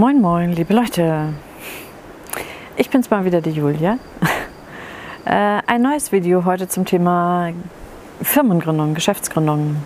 [0.00, 1.34] Moin, moin, liebe Leute.
[2.78, 3.98] Ich bin's mal wieder, die Julia.
[5.26, 7.50] Äh, ein neues Video heute zum Thema
[8.22, 9.76] Firmengründung, Geschäftsgründung.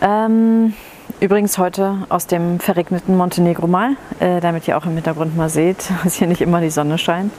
[0.00, 0.74] Ähm,
[1.20, 5.88] übrigens heute aus dem verregneten Montenegro mal, äh, damit ihr auch im Hintergrund mal seht,
[6.04, 7.32] dass hier nicht immer die Sonne scheint.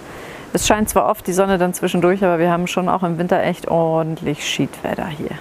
[0.53, 3.43] Es scheint zwar oft die Sonne dann zwischendurch, aber wir haben schon auch im Winter
[3.43, 5.37] echt ordentlich Schiedwetter hier.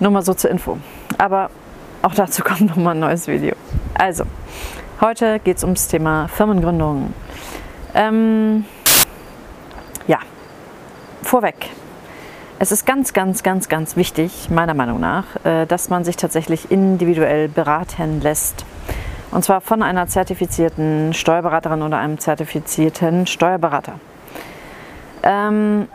[0.00, 0.78] Nur mal so zur Info.
[1.18, 1.50] Aber
[2.02, 3.54] auch dazu kommt noch mal ein neues Video.
[3.94, 4.24] Also,
[5.00, 7.12] heute geht es ums Thema Firmengründung.
[7.94, 8.64] Ähm,
[10.06, 10.18] ja,
[11.22, 11.70] vorweg.
[12.60, 16.70] Es ist ganz, ganz, ganz, ganz wichtig, meiner Meinung nach, äh, dass man sich tatsächlich
[16.70, 18.64] individuell beraten lässt.
[19.30, 24.00] Und zwar von einer zertifizierten Steuerberaterin oder einem zertifizierten Steuerberater.
[25.22, 25.86] Ähm,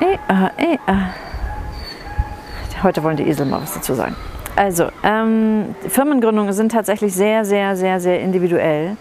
[0.00, 1.23] eh, äh, eh, äh.
[2.84, 4.14] Heute wollen die Esel mal was dazu sagen.
[4.56, 8.96] Also, ähm, Firmengründungen sind tatsächlich sehr, sehr, sehr, sehr individuell.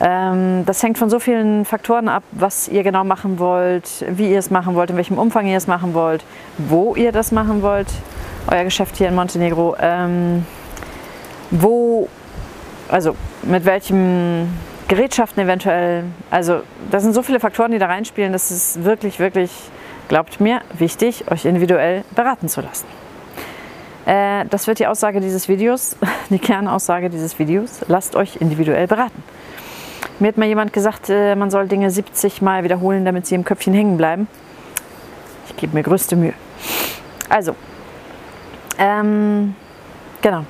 [0.00, 4.38] Ähm, das hängt von so vielen Faktoren ab, was ihr genau machen wollt, wie ihr
[4.38, 6.24] es machen wollt, in welchem Umfang ihr es machen wollt,
[6.58, 7.86] wo ihr das machen wollt,
[8.50, 10.44] euer Geschäft hier in Montenegro, ähm,
[11.52, 12.08] wo,
[12.88, 14.52] also mit welchen
[14.88, 16.02] Gerätschaften eventuell.
[16.32, 19.52] Also, das sind so viele Faktoren, die da reinspielen, dass es wirklich, wirklich,
[20.08, 23.03] glaubt mir, wichtig, euch individuell beraten zu lassen.
[24.06, 25.96] Äh, das wird die Aussage dieses Videos,
[26.30, 27.80] die Kernaussage dieses Videos.
[27.88, 29.22] Lasst euch individuell beraten.
[30.20, 33.44] Mir hat mal jemand gesagt, äh, man soll Dinge 70 Mal wiederholen, damit sie im
[33.44, 34.28] Köpfchen hängen bleiben.
[35.48, 36.34] Ich gebe mir größte Mühe.
[37.28, 37.56] Also,
[38.78, 39.54] ähm,
[40.22, 40.44] genau.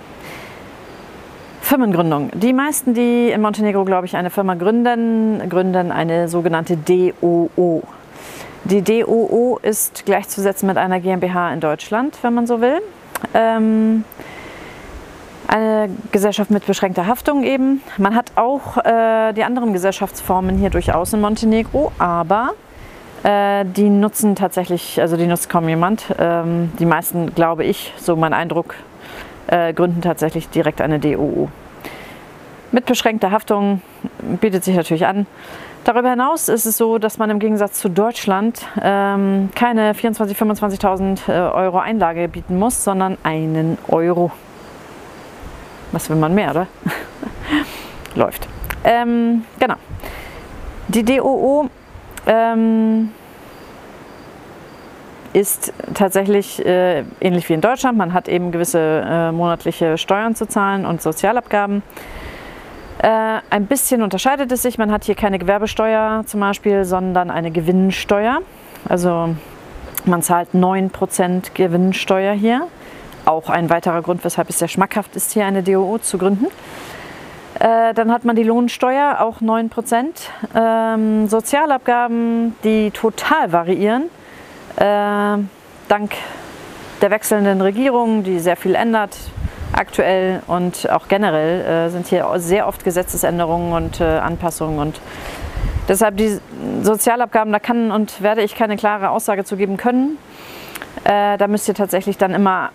[1.63, 2.31] Firmengründung.
[2.35, 7.83] Die meisten, die in Montenegro, glaube ich, eine Firma gründen, gründen eine sogenannte DOO.
[8.65, 12.81] Die DOO ist gleichzusetzen mit einer GmbH in Deutschland, wenn man so will.
[13.33, 14.05] Ähm,
[15.47, 17.83] eine Gesellschaft mit beschränkter Haftung eben.
[17.99, 22.51] Man hat auch äh, die anderen Gesellschaftsformen hier durchaus in Montenegro, aber
[23.23, 26.07] äh, die nutzen tatsächlich, also die nutzt kaum jemand.
[26.19, 28.75] Ähm, die meisten, glaube ich, so mein Eindruck,
[29.47, 31.49] äh, gründen tatsächlich direkt eine DOO.
[32.73, 33.83] Mit beschränkter Haftung
[34.41, 35.27] bietet sich natürlich an.
[35.85, 41.29] Darüber hinaus ist es so, dass man im Gegensatz zu Deutschland ähm, keine 24.000, 25.000
[41.29, 44.33] äh, Euro Einlage bieten muss, sondern einen Euro.
[45.93, 46.67] Was will man mehr, oder?
[48.15, 48.49] Läuft.
[48.83, 49.75] Ähm, genau.
[50.89, 51.69] Die DOO
[52.27, 53.11] ähm,
[55.35, 57.99] ist tatsächlich äh, ähnlich wie in Deutschland.
[57.99, 61.83] Man hat eben gewisse äh, monatliche Steuern zu zahlen und Sozialabgaben.
[63.05, 64.79] Äh, ein bisschen unterscheidet es sich.
[64.79, 68.41] Man hat hier keine Gewerbesteuer zum Beispiel, sondern eine Gewinnsteuer.
[68.89, 69.35] Also
[70.07, 72.67] man zahlt 9% Gewinnsteuer hier.
[73.27, 76.47] Auch ein weiterer Grund, weshalb es sehr schmackhaft ist, hier eine DOO zu gründen.
[77.61, 80.07] Äh, dann hat man die Lohnsteuer, auch 9%.
[80.55, 84.05] Ähm, Sozialabgaben, die total variieren.
[84.77, 85.45] Äh,
[85.89, 86.15] dank
[87.03, 89.15] der wechselnden Regierung, die sehr viel ändert,
[89.75, 95.01] aktuell und auch generell äh, sind hier sehr oft Gesetzesänderungen und äh, Anpassungen und
[95.89, 96.39] deshalb die
[96.83, 100.19] Sozialabgaben, da kann und werde ich keine klare Aussage zu geben können.
[101.05, 102.71] Äh, da müsst ihr tatsächlich dann immer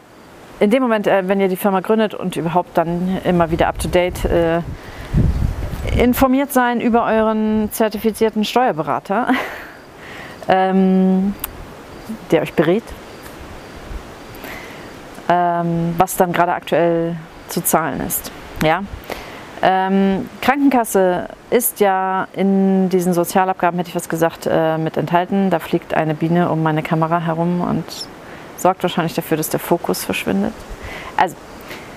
[0.60, 3.80] in dem Moment, äh, wenn ihr die Firma gründet und überhaupt dann immer wieder up
[3.80, 4.62] to date äh,
[5.98, 9.30] informiert sein über euren zertifizierten Steuerberater,
[10.48, 11.34] ähm,
[12.32, 12.84] der euch berät
[15.30, 17.16] ähm, was dann gerade aktuell
[17.48, 18.32] zu zahlen ist.
[18.64, 18.84] Ja?
[19.62, 25.50] Ähm, Krankenkasse ist ja in diesen Sozialabgaben, hätte ich was gesagt, äh, mit enthalten.
[25.50, 27.84] Da fliegt eine Biene um meine Kamera herum und
[28.58, 30.54] sorgt wahrscheinlich dafür, dass der Fokus verschwindet.
[31.18, 31.36] Also,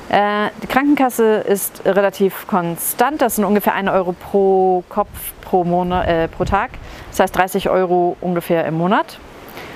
[0.09, 3.22] äh, die Krankenkasse ist relativ konstant.
[3.22, 5.09] Das sind ungefähr 1 Euro pro Kopf
[5.41, 6.71] pro, Monat, äh, pro Tag.
[7.10, 9.18] Das heißt 30 Euro ungefähr im Monat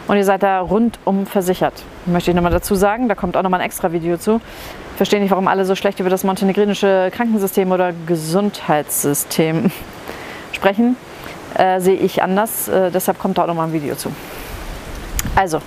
[0.08, 1.82] und ihr seid da rundum versichert.
[2.06, 4.40] Möchte ich nochmal dazu sagen, da kommt auch nochmal ein extra Video zu.
[4.96, 9.70] Verstehe nicht, warum alle so schlecht über das montenegrinische Krankensystem oder Gesundheitssystem
[10.52, 10.96] sprechen.
[11.54, 14.12] Äh, sehe ich anders, äh, deshalb kommt da auch nochmal ein Video zu.
[15.34, 15.60] Also,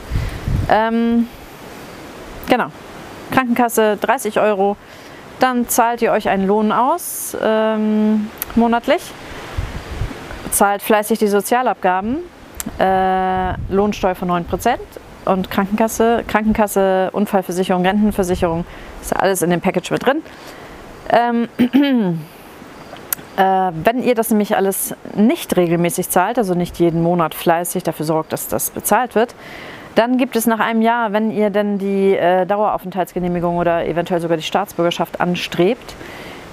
[0.69, 1.27] ähm,
[2.47, 2.67] genau,
[3.31, 4.77] Krankenkasse 30 Euro,
[5.39, 9.01] dann zahlt ihr euch einen Lohn aus ähm, monatlich,
[10.51, 12.17] zahlt fleißig die Sozialabgaben,
[12.79, 14.77] äh, Lohnsteuer von 9%
[15.25, 18.65] und Krankenkasse, Krankenkasse, Unfallversicherung, Rentenversicherung,
[19.01, 20.21] ist alles in dem Package mit drin.
[21.09, 21.47] Ähm,
[23.37, 28.05] äh, wenn ihr das nämlich alles nicht regelmäßig zahlt, also nicht jeden Monat fleißig dafür
[28.05, 29.35] sorgt, dass das bezahlt wird,
[29.95, 34.37] dann gibt es nach einem Jahr, wenn ihr denn die äh, Daueraufenthaltsgenehmigung oder eventuell sogar
[34.37, 35.95] die Staatsbürgerschaft anstrebt,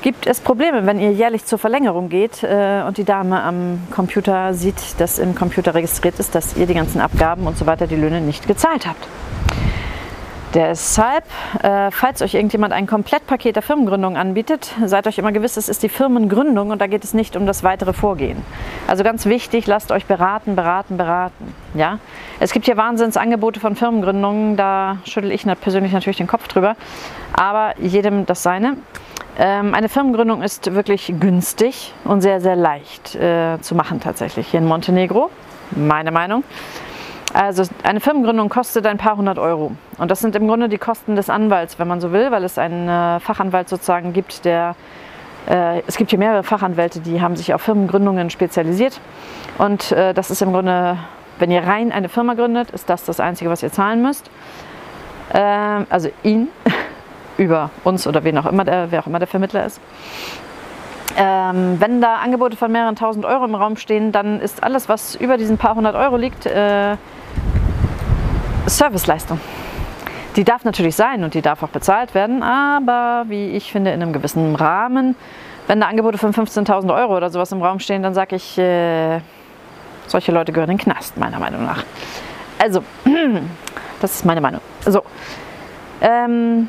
[0.07, 4.55] gibt es Probleme, wenn ihr jährlich zur Verlängerung geht äh, und die Dame am Computer
[4.55, 7.97] sieht, dass im Computer registriert ist, dass ihr die ganzen Abgaben und so weiter, die
[7.97, 9.05] Löhne nicht gezahlt habt.
[10.55, 11.25] Deshalb,
[11.61, 15.83] äh, falls euch irgendjemand ein Komplettpaket der Firmengründung anbietet, seid euch immer gewiss, es ist
[15.83, 18.41] die Firmengründung und da geht es nicht um das weitere Vorgehen.
[18.87, 21.53] Also ganz wichtig, lasst euch beraten, beraten, beraten.
[21.75, 21.99] Ja?
[22.39, 26.77] Es gibt hier Wahnsinnsangebote von Firmengründungen, da schüttel ich persönlich natürlich den Kopf drüber,
[27.33, 28.77] aber jedem das seine.
[29.39, 34.61] Ähm, eine Firmengründung ist wirklich günstig und sehr, sehr leicht äh, zu machen tatsächlich hier
[34.61, 35.31] in Montenegro,
[35.73, 36.43] meine Meinung.
[37.35, 39.73] Also eine Firmengründung kostet ein paar hundert Euro.
[39.99, 42.57] Und das sind im Grunde die Kosten des Anwalts, wenn man so will, weil es
[42.57, 44.75] einen äh, Fachanwalt sozusagen gibt, der
[45.47, 49.01] äh, es gibt hier mehrere Fachanwälte, die haben sich auf Firmengründungen spezialisiert.
[49.59, 50.99] Und das ist im Grunde,
[51.39, 54.31] wenn ihr rein eine Firma gründet, ist das das Einzige, was ihr zahlen müsst.
[55.33, 56.49] Ähm, also ihn
[57.39, 59.81] über uns oder wen auch immer der, wer auch immer der Vermittler ist.
[61.19, 65.15] Ähm, wenn da Angebote von mehreren tausend Euro im Raum stehen, dann ist alles, was
[65.15, 66.97] über diesen paar hundert Euro liegt, äh,
[68.67, 69.41] Serviceleistung.
[70.37, 74.03] Die darf natürlich sein und die darf auch bezahlt werden, aber wie ich finde, in
[74.03, 75.17] einem gewissen Rahmen.
[75.67, 79.21] Wenn da Angebote von 15.000 Euro oder sowas im Raum stehen, dann sage ich, äh,
[80.07, 81.85] solche Leute gehören in den Knast, meiner Meinung nach.
[82.59, 82.83] Also,
[84.01, 84.61] das ist meine Meinung.
[84.85, 85.03] So,
[86.03, 86.69] ähm,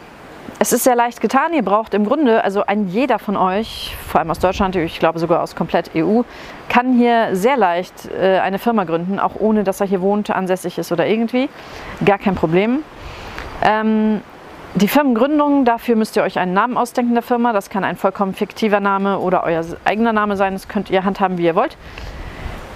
[0.59, 1.53] es ist sehr leicht getan.
[1.53, 5.19] Ihr braucht im Grunde, also ein jeder von euch, vor allem aus Deutschland, ich glaube
[5.19, 6.21] sogar aus komplett EU,
[6.69, 10.77] kann hier sehr leicht äh, eine Firma gründen, auch ohne dass er hier wohnt, ansässig
[10.77, 11.49] ist oder irgendwie.
[12.03, 12.83] Gar kein Problem.
[13.61, 14.21] Ähm,
[14.75, 17.53] die Firmengründung, dafür müsst ihr euch einen Namen ausdenken der Firma.
[17.53, 20.53] Das kann ein vollkommen fiktiver Name oder euer eigener Name sein.
[20.53, 21.77] Das könnt ihr handhaben, wie ihr wollt.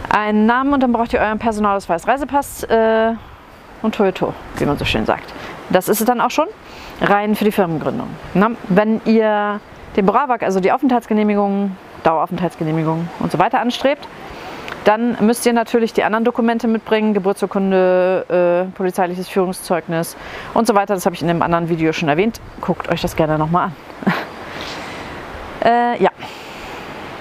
[0.09, 3.13] Einen Namen und dann braucht ihr euren Personalausweis, Reisepass äh,
[3.81, 5.33] und Toyoto, wie man so schön sagt.
[5.69, 6.47] Das ist es dann auch schon
[7.01, 8.07] rein für die Firmengründung.
[8.33, 9.59] Na, wenn ihr
[9.95, 14.07] den Boravak, also die Aufenthaltsgenehmigung, Daueraufenthaltsgenehmigung und so weiter anstrebt,
[14.86, 20.15] dann müsst ihr natürlich die anderen Dokumente mitbringen, Geburtsurkunde, äh, polizeiliches Führungszeugnis
[20.53, 20.95] und so weiter.
[20.95, 22.42] Das habe ich in einem anderen Video schon erwähnt.
[22.62, 23.74] Guckt euch das gerne nochmal an.
[25.65, 26.09] äh, ja,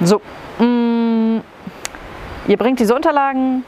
[0.01, 0.23] so.
[0.59, 1.41] Mm,
[2.49, 3.65] ihr bringt diese Unterlagen,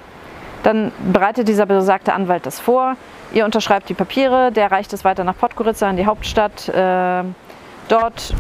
[0.62, 2.96] dann bereitet dieser besagte Anwalt das vor.
[3.32, 6.68] Ihr unterschreibt die Papiere, der reicht es weiter nach Podgorica in die Hauptstadt.
[6.68, 7.24] Äh,
[7.88, 8.34] dort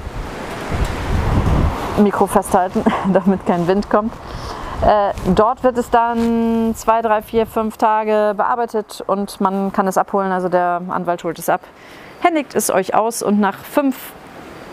[1.98, 4.12] Mikro festhalten, damit kein Wind kommt.
[4.82, 9.96] Äh, dort wird es dann zwei, drei, vier, fünf Tage bearbeitet und man kann es
[9.96, 10.30] abholen.
[10.30, 11.62] Also der Anwalt holt es ab,
[12.20, 13.96] händigt es euch aus und nach fünf,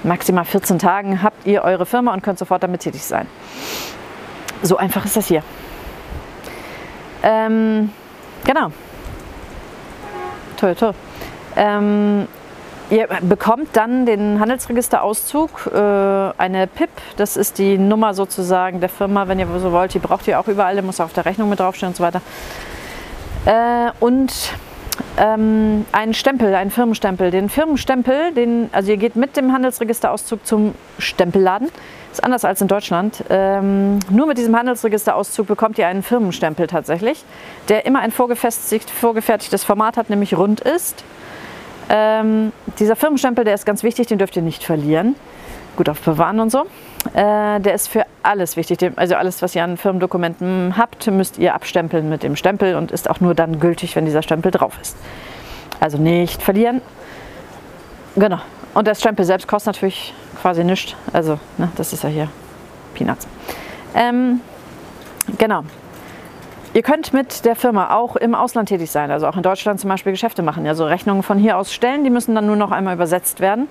[0.04, 3.27] maximal 14 Tagen habt ihr eure Firma und könnt sofort damit tätig sein.
[4.63, 5.44] So einfach ist das hier.
[7.24, 7.92] Ähm,
[8.44, 8.72] genau.
[10.60, 10.94] Toll, toll.
[11.56, 12.28] Ähm,
[12.90, 15.78] ihr bekommt dann den Handelsregisterauszug, äh,
[16.38, 19.94] eine PIP, das ist die Nummer sozusagen der Firma, wenn ihr so wollt.
[19.94, 22.04] Die braucht ihr auch überall, die muss auch auf der Rechnung mit draufstehen und so
[22.04, 22.22] weiter.
[23.46, 24.34] Äh, und
[25.16, 27.32] ähm, einen Stempel, einen Firmenstempel.
[27.32, 31.70] Den Firmenstempel, den, also ihr geht mit dem Handelsregisterauszug zum Stempelladen.
[32.12, 33.24] Ist anders als in Deutschland.
[33.30, 37.24] Ähm, nur mit diesem Handelsregisterauszug bekommt ihr einen Firmenstempel tatsächlich,
[37.68, 41.04] der immer ein vorgefertigtes Format hat, nämlich rund ist.
[41.89, 45.16] Ähm, dieser Firmenstempel, der ist ganz wichtig, den dürft ihr nicht verlieren.
[45.75, 46.66] Gut auf Bewahren und so.
[47.13, 48.92] Äh, der ist für alles wichtig.
[48.96, 53.10] Also alles, was ihr an Firmendokumenten habt, müsst ihr abstempeln mit dem Stempel und ist
[53.10, 54.98] auch nur dann gültig, wenn dieser Stempel drauf ist.
[55.80, 56.82] Also nicht verlieren.
[58.16, 58.39] Genau.
[58.74, 60.96] Und der Stempel selbst kostet natürlich quasi nichts.
[61.13, 62.27] Also, ne, das ist ja hier
[62.93, 63.27] Peanuts.
[63.96, 64.41] Ähm,
[65.38, 65.63] genau.
[66.74, 69.89] Ihr könnt mit der Firma auch im Ausland tätig sein, also auch in Deutschland zum
[69.89, 70.67] Beispiel Geschäfte machen.
[70.67, 73.67] Also Rechnungen von hier aus stellen, die müssen dann nur noch einmal übersetzt werden.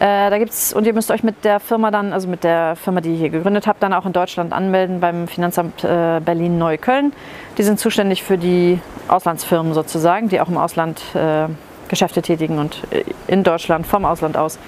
[0.00, 3.00] Äh, da gibt's, und ihr müsst euch mit der Firma dann, also mit der Firma,
[3.00, 7.12] die ihr hier gegründet habt, dann auch in Deutschland anmelden beim Finanzamt äh, Berlin-Neukölln.
[7.58, 11.46] Die sind zuständig für die Auslandsfirmen sozusagen, die auch im Ausland äh,
[11.88, 14.58] Geschäfte tätigen und äh, in Deutschland vom Ausland aus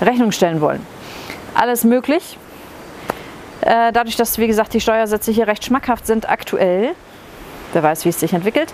[0.00, 0.84] Rechnung stellen wollen.
[1.54, 2.38] Alles möglich.
[3.62, 6.94] Äh, dadurch, dass, wie gesagt, die Steuersätze hier recht schmackhaft sind aktuell,
[7.72, 8.72] wer weiß, wie es sich entwickelt,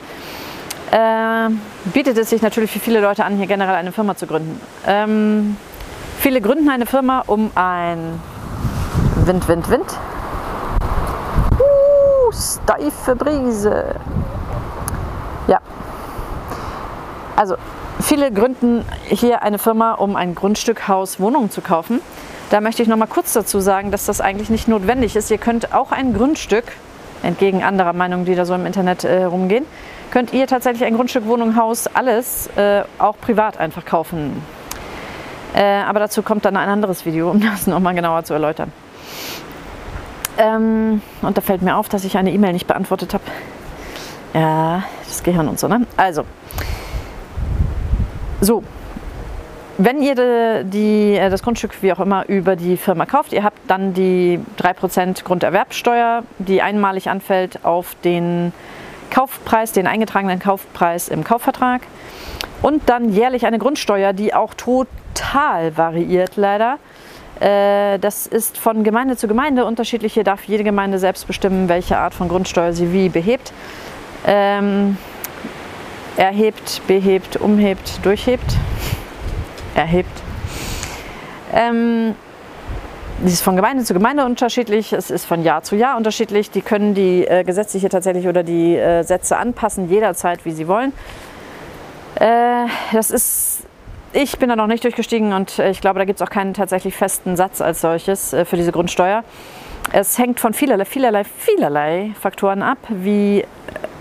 [0.91, 1.49] äh,
[1.95, 4.61] bietet es sich natürlich für viele Leute an, hier generell eine Firma zu gründen.
[4.87, 5.57] Ähm,
[6.19, 8.21] viele gründen eine Firma, um ein
[9.25, 9.99] Wind, Wind, Wind.
[11.59, 13.95] Uh, steife Brise.
[15.47, 15.61] Ja.
[17.37, 17.57] Also
[18.03, 22.01] Viele gründen hier eine Firma, um ein Grundstück, Haus, Wohnung zu kaufen.
[22.51, 25.31] Da möchte ich noch mal kurz dazu sagen, dass das eigentlich nicht notwendig ist.
[25.31, 26.65] Ihr könnt auch ein Grundstück,
[27.23, 29.67] entgegen anderer Meinungen, die da so im Internet äh, rumgehen,
[30.11, 34.43] könnt ihr tatsächlich ein Grundstück, Wohnung, Haus, alles äh, auch privat einfach kaufen.
[35.55, 38.73] Äh, aber dazu kommt dann ein anderes Video, um das nochmal genauer zu erläutern.
[40.39, 43.25] Ähm, und da fällt mir auf, dass ich eine E-Mail nicht beantwortet habe.
[44.35, 45.87] Ja, das Gehirn und so, ne?
[45.97, 46.25] Also,
[48.43, 48.65] so,
[49.79, 53.45] wenn ihr die, die, äh, das Grundstück wie auch immer über die Firma kauft, ihr
[53.45, 58.53] habt dann die 3% Grunderwerbsteuer, die einmalig anfällt auf den
[59.11, 61.83] Kaufpreis, den eingetragenen Kaufpreis im Kaufvertrag.
[62.63, 66.79] Und dann jährlich eine Grundsteuer, die auch total variiert leider.
[67.39, 70.15] Äh, das ist von Gemeinde zu Gemeinde unterschiedlich.
[70.15, 73.53] Hier darf jede Gemeinde selbst bestimmen, welche Art von Grundsteuer sie wie behebt.
[76.17, 78.57] Erhebt, behebt, umhebt, durchhebt.
[79.75, 80.11] Erhebt.
[81.55, 82.15] Ähm,
[83.25, 86.51] dies ist von Gemeinde zu Gemeinde unterschiedlich, es ist von Jahr zu Jahr unterschiedlich.
[86.51, 90.93] Die können die äh, gesetzliche tatsächlich oder die äh, Sätze anpassen, jederzeit, wie sie wollen.
[92.17, 93.63] Äh, das ist,
[94.13, 96.53] ich bin da noch nicht durchgestiegen und äh, ich glaube, da gibt es auch keinen
[96.53, 99.25] tatsächlich festen Satz als solches äh, für diese Grundsteuer.
[99.93, 102.79] Es hängt von vielerlei, vielerlei, vielerlei Faktoren ab.
[102.89, 103.45] Wie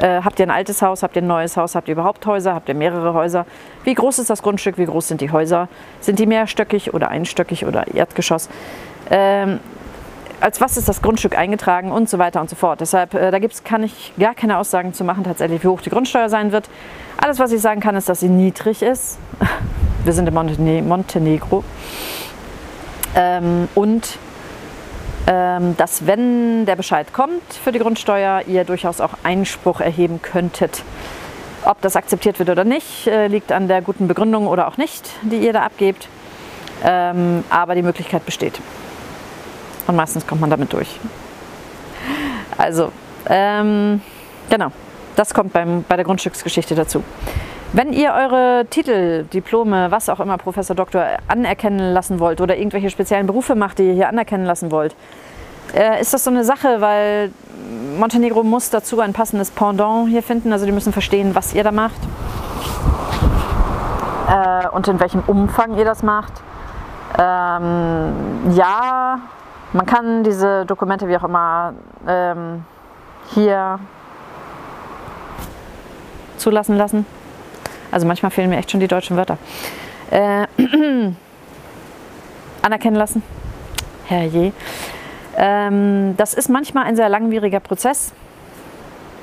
[0.01, 2.55] äh, habt ihr ein altes Haus, habt ihr ein neues Haus, habt ihr überhaupt Häuser,
[2.55, 3.45] habt ihr mehrere Häuser?
[3.83, 5.69] Wie groß ist das Grundstück, wie groß sind die Häuser?
[5.99, 8.49] Sind die mehrstöckig oder einstöckig oder Erdgeschoss?
[9.09, 9.59] Ähm,
[10.39, 12.81] als was ist das Grundstück eingetragen und so weiter und so fort.
[12.81, 15.91] Deshalb, äh, da gibt's, kann ich gar keine Aussagen zu machen, tatsächlich, wie hoch die
[15.91, 16.67] Grundsteuer sein wird.
[17.17, 19.19] Alles, was ich sagen kann, ist, dass sie niedrig ist.
[20.03, 21.63] Wir sind in Montene Montenegro.
[23.15, 24.17] Ähm, und
[25.25, 30.83] dass, wenn der Bescheid kommt für die Grundsteuer, ihr durchaus auch Einspruch erheben könntet.
[31.63, 35.09] Ob das akzeptiert wird oder nicht, äh, liegt an der guten Begründung oder auch nicht,
[35.21, 36.07] die ihr da abgebt.
[36.83, 38.59] Ähm, aber die Möglichkeit besteht.
[39.85, 40.99] Und meistens kommt man damit durch.
[42.57, 42.91] Also,
[43.27, 44.01] ähm,
[44.49, 44.71] genau,
[45.15, 47.03] das kommt beim, bei der Grundstücksgeschichte dazu.
[47.73, 52.89] Wenn ihr eure Titel, Diplome, was auch immer, Professor, Doktor anerkennen lassen wollt oder irgendwelche
[52.89, 54.93] speziellen Berufe macht, die ihr hier anerkennen lassen wollt,
[55.73, 57.31] äh, ist das so eine Sache, weil
[57.97, 60.51] Montenegro muss dazu ein passendes Pendant hier finden.
[60.51, 62.01] Also die müssen verstehen, was ihr da macht
[64.27, 66.33] äh, und in welchem Umfang ihr das macht.
[67.17, 69.19] Ähm, ja,
[69.71, 71.73] man kann diese Dokumente wie auch immer
[72.05, 72.65] ähm,
[73.33, 73.79] hier
[76.35, 77.05] zulassen lassen.
[77.91, 79.37] Also manchmal fehlen mir echt schon die deutschen Wörter.
[80.09, 80.47] Äh,
[82.61, 83.23] anerkennen lassen.
[84.05, 84.53] Herrje.
[85.37, 88.13] Ähm, das ist manchmal ein sehr langwieriger Prozess.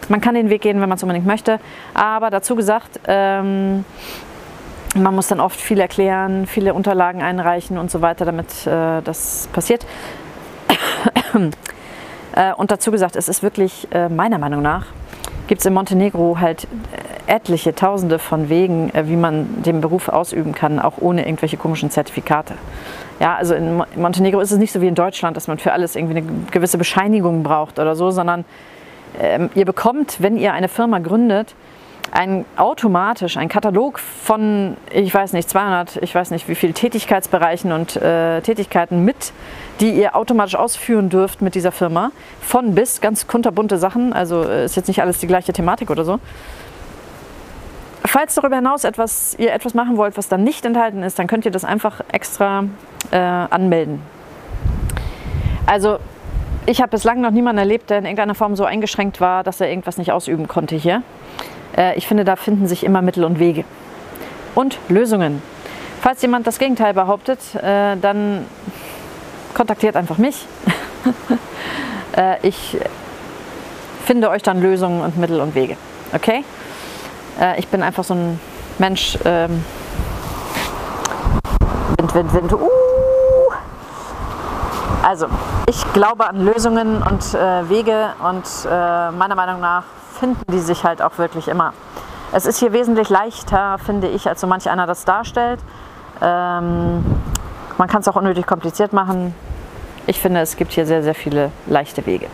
[0.09, 1.61] Man kann den Weg gehen, wenn man es unbedingt möchte.
[1.95, 3.85] Aber dazu gesagt, ähm,
[4.95, 9.49] man muss dann oft viel erklären, viele Unterlagen einreichen und so weiter, damit äh, das
[9.53, 9.87] passiert.
[12.35, 14.87] äh, und dazu gesagt, es ist wirklich äh, meiner Meinung nach,
[15.47, 20.09] gibt es in Montenegro halt äh, etliche Tausende von Wegen, äh, wie man den Beruf
[20.09, 22.55] ausüben kann, auch ohne irgendwelche komischen Zertifikate.
[23.21, 25.97] Ja, also in Montenegro ist es nicht so wie in Deutschland, dass man für alles
[25.97, 28.45] irgendwie eine gewisse Bescheinigung braucht oder so, sondern
[29.21, 31.55] ähm, ihr bekommt, wenn ihr eine Firma gründet,
[32.11, 37.73] ein automatisch ein Katalog von, ich weiß nicht, 200, ich weiß nicht wie viel Tätigkeitsbereichen
[37.73, 39.33] und äh, Tätigkeiten mit,
[39.81, 42.11] die ihr automatisch ausführen dürft mit dieser Firma.
[42.41, 46.05] Von bis, ganz kunterbunte Sachen, also äh, ist jetzt nicht alles die gleiche Thematik oder
[46.05, 46.19] so.
[48.09, 51.45] Falls darüber hinaus etwas, ihr etwas machen wollt, was dann nicht enthalten ist, dann könnt
[51.45, 52.65] ihr das einfach extra
[53.11, 54.01] äh, anmelden.
[55.67, 55.99] Also
[56.65, 59.69] ich habe bislang noch niemanden erlebt, der in irgendeiner Form so eingeschränkt war, dass er
[59.69, 61.03] irgendwas nicht ausüben konnte hier.
[61.77, 63.65] Äh, ich finde, da finden sich immer Mittel und Wege.
[64.55, 65.43] Und Lösungen.
[66.01, 68.47] Falls jemand das Gegenteil behauptet, äh, dann
[69.55, 70.47] kontaktiert einfach mich.
[72.17, 72.77] Äh, ich
[74.07, 75.77] finde euch dann Lösungen und Mittel und Wege.
[76.15, 76.43] Okay?
[77.57, 78.41] Ich bin einfach so ein
[78.79, 79.19] Mensch.
[79.25, 79.65] Ähm,
[81.99, 82.53] Wind, Wind, Wind.
[82.53, 82.69] Uh.
[85.03, 85.27] Also,
[85.67, 88.45] ich glaube an Lösungen und Wege und
[89.17, 89.85] meiner Meinung nach
[90.19, 91.73] finden die sich halt auch wirklich immer.
[92.33, 95.61] Es ist hier wesentlich leichter, finde ich, als so manch einer das darstellt.
[96.21, 97.05] Ähm,
[97.79, 99.35] man kann es auch unnötig kompliziert machen.
[100.07, 102.27] Ich finde, es gibt hier sehr, sehr viele leichte Wege.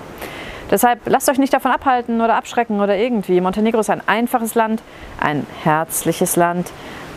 [0.70, 3.40] Deshalb lasst euch nicht davon abhalten oder abschrecken oder irgendwie.
[3.40, 4.82] Montenegro ist ein einfaches Land,
[5.20, 6.72] ein herzliches Land.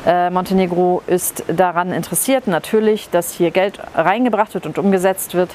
[0.06, 5.50] Äh, Montenegro ist daran interessiert, natürlich, dass hier Geld reingebracht wird und umgesetzt wird.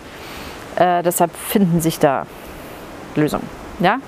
[0.77, 2.27] Äh, deshalb finden sich da
[3.15, 3.49] Lösungen.
[3.79, 3.99] Ja?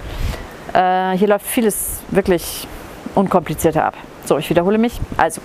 [0.72, 2.66] Äh, hier läuft vieles wirklich
[3.14, 3.94] unkomplizierter ab.
[4.24, 5.00] So, ich wiederhole mich.
[5.16, 5.40] Also,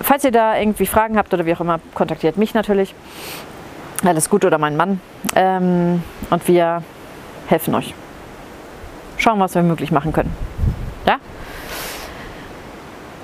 [0.00, 2.94] falls ihr da irgendwie Fragen habt oder wie auch immer, kontaktiert mich natürlich.
[4.04, 5.00] Alles gut oder meinen Mann.
[5.34, 6.82] Ähm, und wir
[7.46, 7.94] helfen euch.
[9.18, 10.32] Schauen, was wir möglich machen können.
[11.06, 11.18] Ja?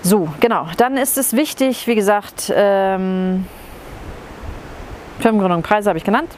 [0.02, 0.66] So, genau.
[0.76, 3.46] Dann ist es wichtig, wie gesagt, ähm,
[5.20, 6.30] Firmengründung, Preise habe ich genannt.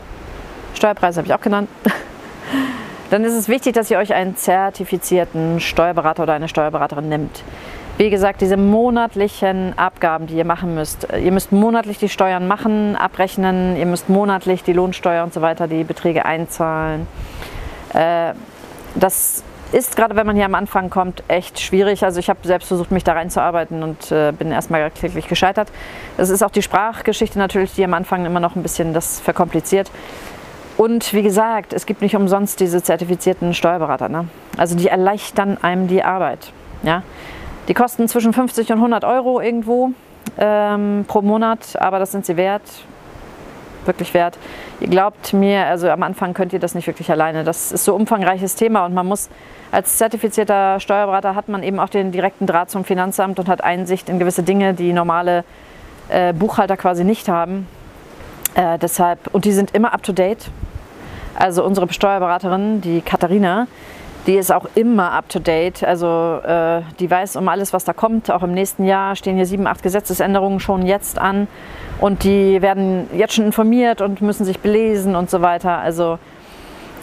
[0.74, 1.68] Steuerpreise habe ich auch genannt.
[3.10, 7.42] Dann ist es wichtig, dass ihr euch einen zertifizierten Steuerberater oder eine Steuerberaterin nimmt.
[7.96, 11.06] Wie gesagt, diese monatlichen Abgaben, die ihr machen müsst.
[11.12, 15.68] Ihr müsst monatlich die Steuern machen, abrechnen, ihr müsst monatlich die Lohnsteuer und so weiter,
[15.68, 17.06] die Beträge einzahlen.
[17.94, 18.34] Äh,
[18.94, 22.04] das ist gerade, wenn man hier am Anfang kommt, echt schwierig.
[22.04, 25.68] Also ich habe selbst versucht, mich da reinzuarbeiten und äh, bin erstmal kläglich gescheitert.
[26.16, 29.90] Es ist auch die Sprachgeschichte natürlich, die am Anfang immer noch ein bisschen das verkompliziert.
[30.76, 34.08] Und wie gesagt, es gibt nicht umsonst diese zertifizierten Steuerberater.
[34.08, 34.28] Ne?
[34.56, 36.52] Also die erleichtern einem die Arbeit.
[36.82, 37.02] Ja?
[37.68, 39.90] Die kosten zwischen 50 und 100 Euro irgendwo
[40.38, 42.62] ähm, pro Monat, aber das sind sie wert
[43.86, 44.38] wirklich wert.
[44.80, 47.44] Ihr glaubt mir, also am Anfang könnt ihr das nicht wirklich alleine.
[47.44, 49.28] Das ist so umfangreiches Thema und man muss
[49.72, 54.08] als zertifizierter Steuerberater hat man eben auch den direkten Draht zum Finanzamt und hat Einsicht
[54.08, 55.44] in gewisse Dinge, die normale
[56.08, 57.66] äh, Buchhalter quasi nicht haben.
[58.54, 60.48] Äh, deshalb, und die sind immer up to date.
[61.34, 63.66] Also unsere Steuerberaterin, die Katharina,
[64.26, 65.84] die ist auch immer up to date.
[65.84, 68.30] Also äh, die weiß um alles, was da kommt.
[68.30, 71.46] Auch im nächsten Jahr stehen hier sieben, acht Gesetzesänderungen schon jetzt an.
[72.00, 75.78] Und die werden jetzt schon informiert und müssen sich belesen und so weiter.
[75.78, 76.18] Also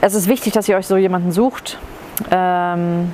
[0.02, 1.78] es ist wichtig, dass ihr euch so jemanden sucht,
[2.32, 3.14] ähm,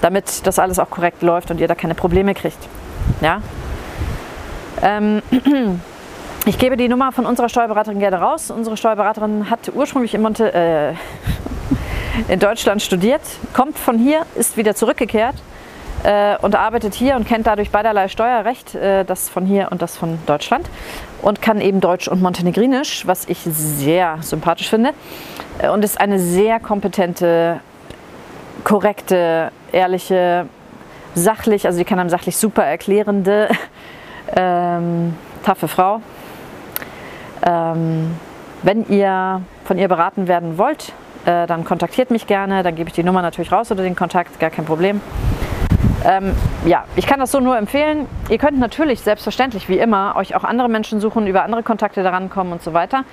[0.00, 2.58] damit das alles auch korrekt läuft und ihr da keine Probleme kriegt.
[3.20, 3.42] Ja?
[4.82, 5.20] Ähm,
[6.46, 8.52] ich gebe die Nummer von unserer Steuerberaterin gerne raus.
[8.52, 10.94] Unsere Steuerberaterin hat ursprünglich in, Monte, äh,
[12.26, 13.20] in Deutschland studiert,
[13.54, 15.36] kommt von hier, ist wieder zurückgekehrt
[16.02, 19.96] äh, und arbeitet hier und kennt dadurch beiderlei Steuerrecht, äh, das von hier und das
[19.96, 20.68] von Deutschland
[21.22, 24.90] und kann eben Deutsch und Montenegrinisch, was ich sehr sympathisch finde
[25.58, 27.60] äh, und ist eine sehr kompetente,
[28.64, 30.46] korrekte, ehrliche,
[31.14, 33.48] sachlich, also die kann einem sachlich super erklärende,
[34.36, 36.00] ähm, taffe Frau.
[37.46, 38.16] Ähm,
[38.62, 40.92] wenn ihr von ihr beraten werden wollt,
[41.24, 44.38] äh, dann kontaktiert mich gerne, dann gebe ich die Nummer natürlich raus oder den Kontakt,
[44.40, 45.00] gar kein Problem.
[46.04, 48.06] Ähm, ja, ich kann das so nur empfehlen.
[48.28, 52.30] Ihr könnt natürlich selbstverständlich, wie immer, euch auch andere Menschen suchen, über andere Kontakte daran
[52.30, 53.04] kommen und so weiter.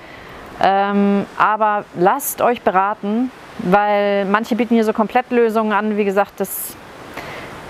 [0.61, 5.97] Ähm, aber lasst euch beraten, weil manche bieten hier so Komplettlösungen an.
[5.97, 6.75] Wie gesagt, das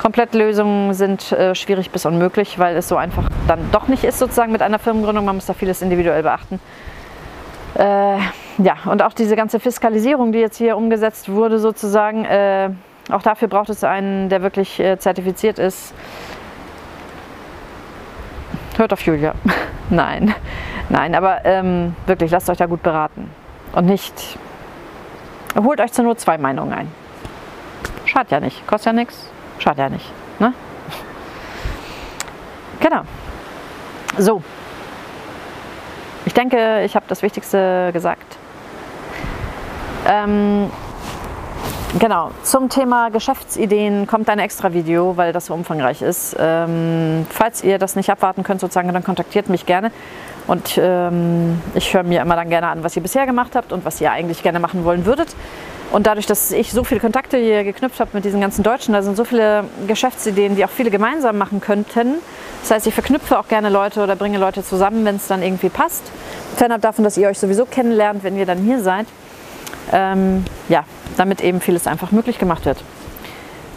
[0.02, 4.52] Komplettlösungen sind äh, schwierig bis unmöglich, weil es so einfach dann doch nicht ist sozusagen
[4.52, 5.26] mit einer Firmengründung.
[5.26, 6.60] Man muss da vieles individuell beachten.
[7.76, 8.18] Äh,
[8.58, 12.70] ja, und auch diese ganze Fiskalisierung, die jetzt hier umgesetzt wurde sozusagen, äh,
[13.12, 15.94] auch dafür braucht es einen, der wirklich äh, zertifiziert ist.
[18.78, 19.34] Hört auf Julia.
[19.92, 20.34] Nein,
[20.90, 23.30] nein, aber ähm, wirklich, lasst euch da gut beraten.
[23.74, 24.40] Und nicht,
[25.56, 26.92] holt euch zur Not zwei Meinungen ein.
[28.06, 30.12] Schadet ja nicht, kostet ja nichts, schadet ja nicht.
[30.40, 30.54] Ne?
[32.80, 33.02] Genau.
[34.18, 34.42] So.
[36.26, 38.38] Ich denke, ich habe das Wichtigste gesagt.
[40.06, 40.70] Ähm,
[41.98, 46.36] Genau, zum Thema Geschäftsideen kommt ein extra Video, weil das so umfangreich ist.
[46.38, 49.94] Ähm, falls ihr das nicht abwarten könnt, sozusagen, dann kontaktiert mich gerne.
[50.46, 53.86] Und ähm, ich höre mir immer dann gerne an, was ihr bisher gemacht habt und
[53.86, 55.34] was ihr eigentlich gerne machen wollen würdet.
[55.94, 59.02] Und dadurch, dass ich so viele Kontakte hier geknüpft habe mit diesen ganzen Deutschen, da
[59.02, 62.16] sind so viele Geschäftsideen, die auch viele gemeinsam machen könnten.
[62.62, 65.70] Das heißt, ich verknüpfe auch gerne Leute oder bringe Leute zusammen, wenn es dann irgendwie
[65.70, 66.04] passt.
[66.58, 69.06] Fernab davon, dass ihr euch sowieso kennenlernt, wenn ihr dann hier seid.
[69.92, 70.84] Ähm, ja,
[71.18, 72.84] damit eben vieles einfach möglich gemacht wird.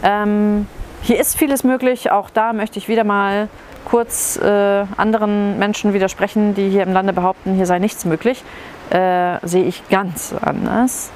[0.03, 0.67] Ähm,
[1.01, 3.47] hier ist vieles möglich, auch da möchte ich wieder mal
[3.85, 8.43] kurz äh, anderen Menschen widersprechen, die hier im Lande behaupten, hier sei nichts möglich.
[8.89, 11.11] Äh, sehe ich ganz anders.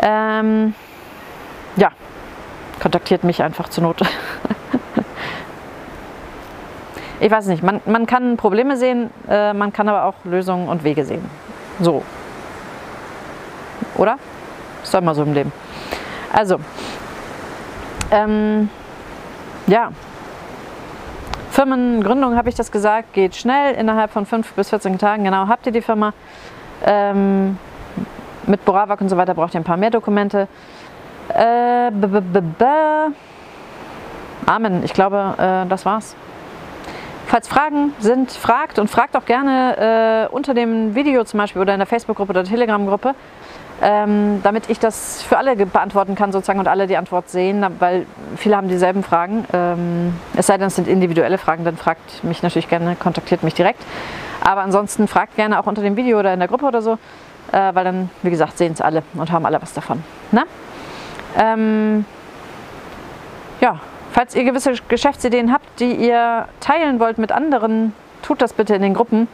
[0.00, 0.74] Ähm,
[1.76, 1.90] ja,
[2.80, 4.02] kontaktiert mich einfach zur Not.
[7.20, 10.84] ich weiß nicht, man, man kann Probleme sehen, äh, man kann aber auch Lösungen und
[10.84, 11.24] Wege sehen.
[11.80, 12.02] So.
[13.96, 14.18] Oder?
[14.82, 15.52] Ist doch immer so im Leben.
[16.32, 16.58] Also,
[18.10, 18.68] ähm,
[19.66, 19.90] ja,
[21.50, 25.66] Firmengründung habe ich das gesagt, geht schnell, innerhalb von 5 bis 14 Tagen, genau, habt
[25.66, 26.12] ihr die Firma.
[26.84, 27.58] Ähm,
[28.46, 30.48] mit Boravak und so weiter braucht ihr ein paar mehr Dokumente.
[31.28, 33.12] Äh, b -b -b
[34.46, 36.16] Amen, ich glaube, äh, das war's.
[37.26, 41.72] Falls Fragen sind, fragt und fragt auch gerne äh, unter dem Video zum Beispiel oder
[41.72, 43.14] in der Facebook-Gruppe oder Telegram-Gruppe
[43.82, 48.06] ähm, damit ich das für alle beantworten kann sozusagen und alle die Antwort sehen, weil
[48.36, 49.44] viele haben dieselben Fragen.
[49.52, 53.54] Ähm, es sei denn, es sind individuelle Fragen, dann fragt mich natürlich gerne, kontaktiert mich
[53.54, 53.82] direkt.
[54.40, 56.92] Aber ansonsten fragt gerne auch unter dem Video oder in der Gruppe oder so,
[57.52, 60.02] äh, weil dann, wie gesagt, sehen es alle und haben alle was davon.
[60.30, 60.44] Na?
[61.38, 62.04] Ähm,
[63.60, 63.80] ja,
[64.12, 68.82] Falls ihr gewisse Geschäftsideen habt, die ihr teilen wollt mit anderen, tut das bitte in
[68.82, 69.26] den Gruppen,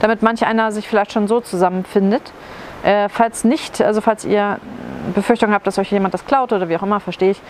[0.00, 2.32] damit manch einer sich vielleicht schon so zusammenfindet.
[2.84, 4.58] Äh, falls nicht, also falls ihr
[5.14, 7.40] Befürchtung habt, dass euch jemand das klaut oder wie auch immer, verstehe ich.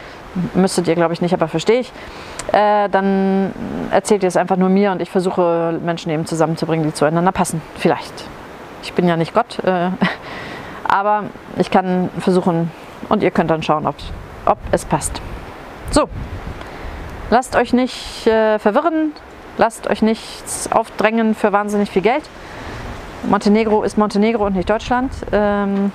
[0.55, 1.93] Müsstet ihr, glaube ich, nicht, aber verstehe ich.
[2.53, 3.53] Äh, dann
[3.91, 7.61] erzählt ihr es einfach nur mir und ich versuche Menschen eben zusammenzubringen, die zueinander passen.
[7.77, 8.13] Vielleicht.
[8.85, 9.91] Ich bin ja nicht Gott, äh,
[10.89, 11.25] aber
[11.57, 12.71] ich kann versuchen
[13.09, 13.97] und ihr könnt dann schauen, ob,
[14.47, 15.21] ob es passt.
[15.91, 16.09] So,
[17.31, 19.13] lasst euch nicht äh, verwirren,
[19.59, 22.23] lasst euch nichts aufdrängen für wahnsinnig viel Geld.
[23.29, 25.13] Montenegro ist Montenegro und nicht Deutschland.
[25.33, 25.93] Ähm,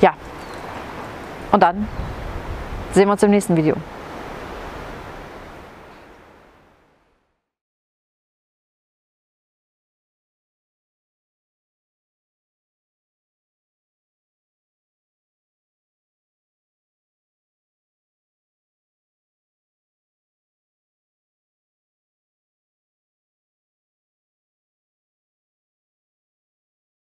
[0.00, 0.14] ja.
[1.50, 1.88] Und dann
[2.92, 3.76] sehen wir uns im nächsten Video.